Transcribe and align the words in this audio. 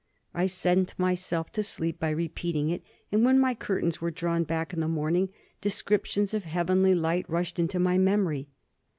I 0.33 0.47
sent 0.47 0.97
myself 0.97 1.51
to 1.51 1.61
sleep 1.61 1.99
by 1.99 2.09
repeating 2.09 2.71
it, 2.71 2.81
and 3.11 3.23
when 3.23 3.37
my 3.39 3.53
curtains 3.53 4.01
were 4.01 4.09
drawn 4.09 4.43
back 4.43 4.73
in 4.73 4.79
the 4.79 4.87
morning, 4.87 5.29
descriptions 5.61 6.33
of 6.33 6.43
heavenly 6.43 6.95
light 6.95 7.29
rushed 7.29 7.59
into 7.59 7.77
my 7.77 7.99
memory." 7.99 8.47